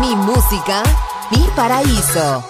[0.00, 0.82] mi música,
[1.30, 2.42] mi paraíso.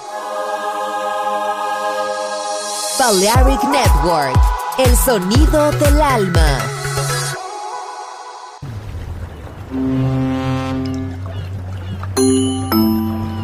[2.98, 4.38] Balearic Network,
[4.78, 6.58] el sonido del alma.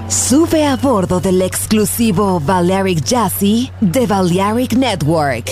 [0.08, 5.50] Sube a bordo del exclusivo Balearic Jazzy de Balearic Network.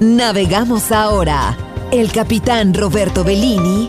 [0.00, 1.56] Navegamos ahora.
[1.92, 3.88] El capitán Roberto Bellini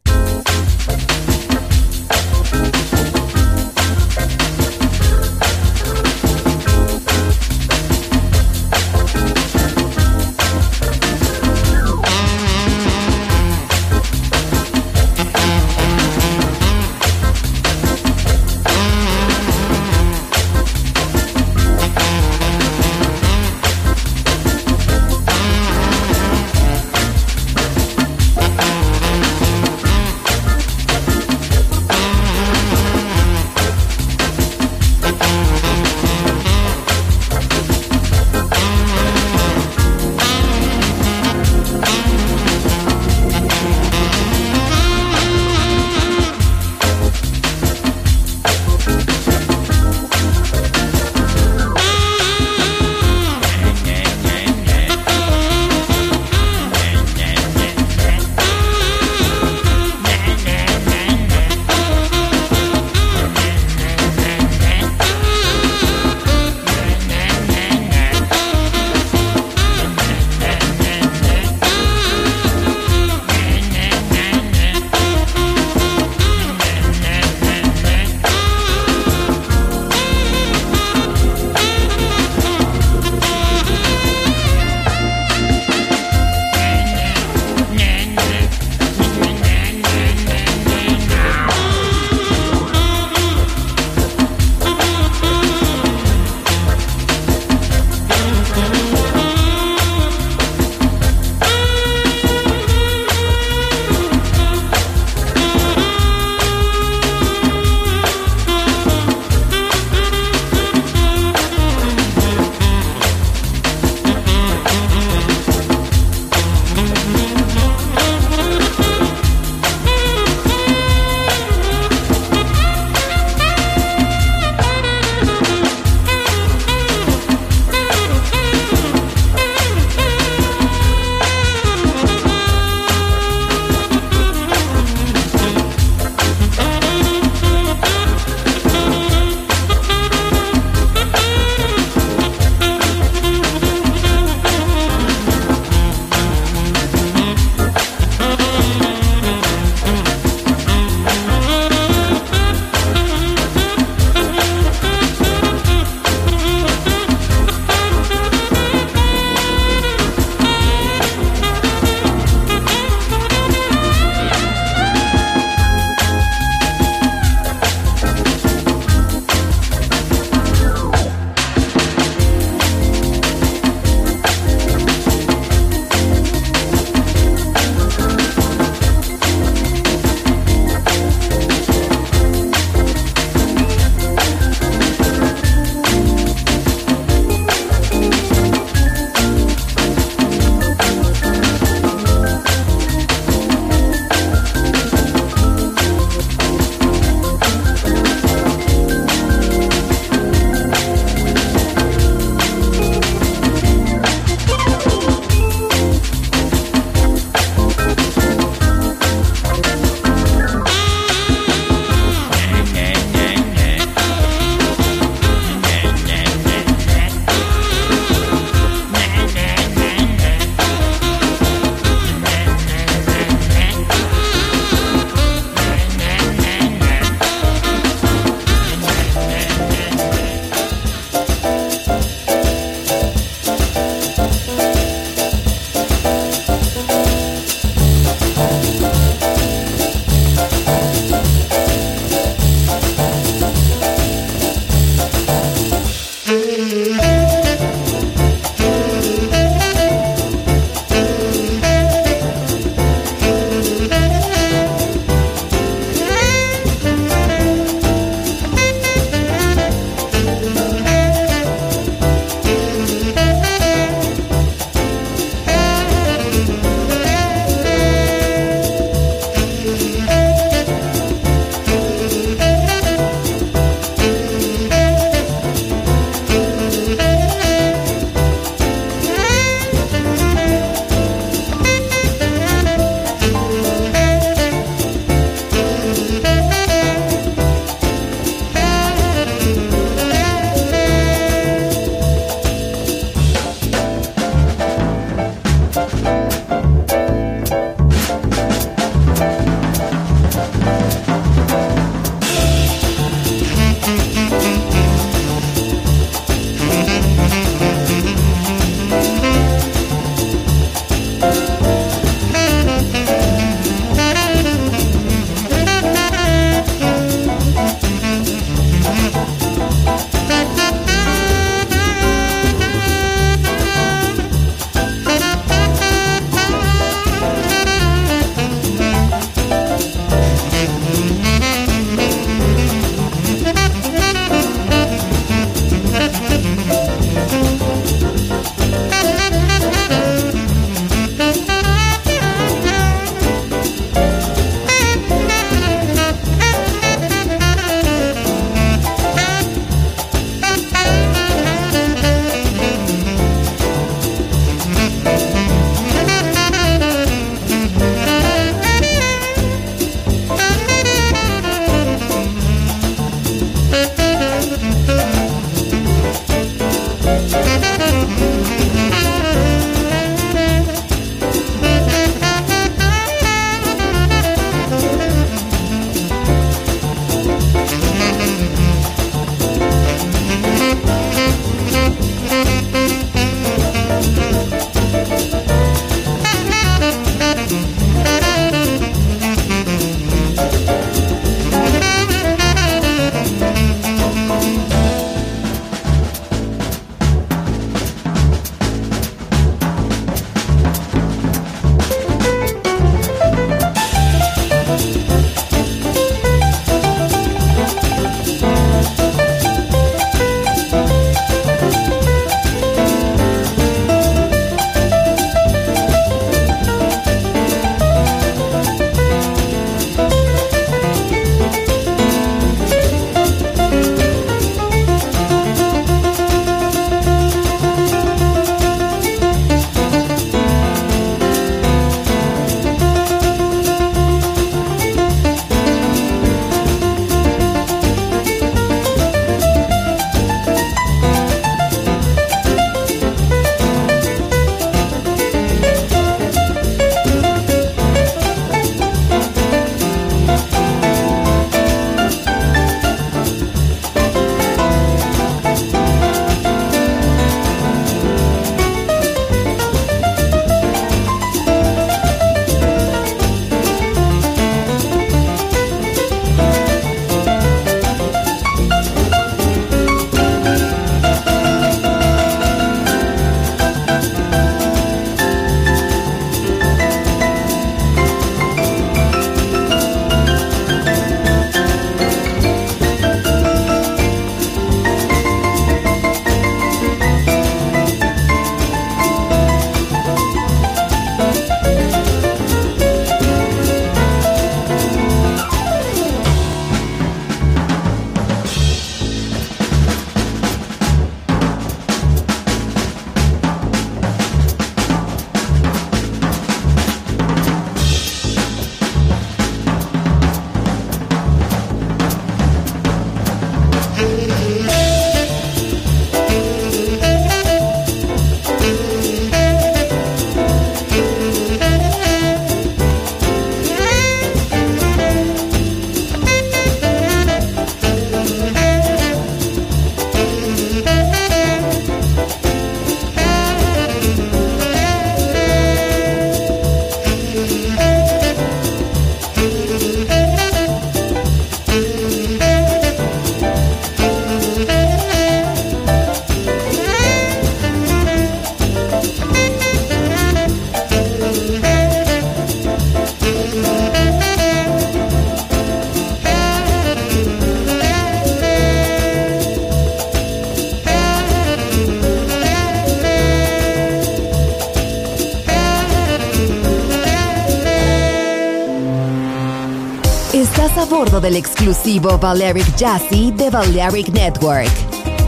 [571.31, 574.69] el exclusivo Balearic Jazzy de Balearic Network.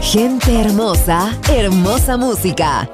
[0.02, 2.88] Gente hermosa, hermosa música.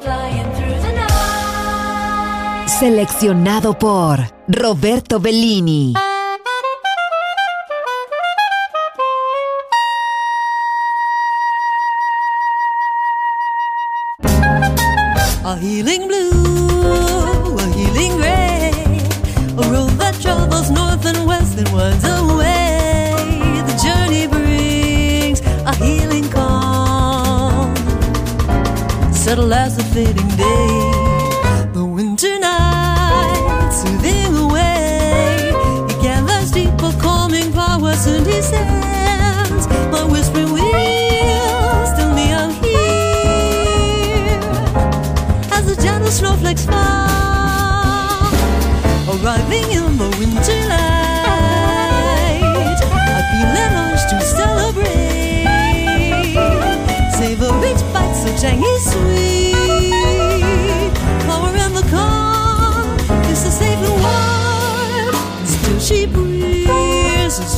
[2.67, 5.95] Seleccionado por Roberto Bellini.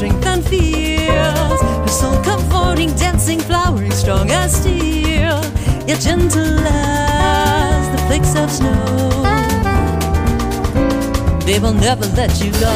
[0.02, 1.60] strength and fears.
[1.62, 5.40] her soul comforting, dancing, flowering, strong as steel.
[5.86, 9.22] Yet gentle as the flakes of snow.
[11.46, 12.72] They will never let you go.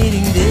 [0.00, 0.47] waiting there.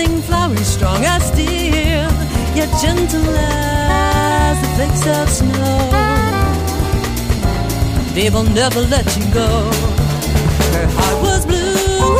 [0.00, 2.08] dancing flowers, strong as steel,
[2.54, 5.90] yet gentle as the flakes of snow.
[8.14, 9.48] They will never let you go.
[10.74, 12.16] Her heart was blue,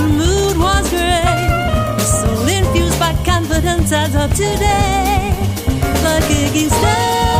[0.00, 1.48] her mood was gray,
[1.98, 5.34] her soul infused by confidence as of today,
[6.04, 7.39] like Iggy Stone.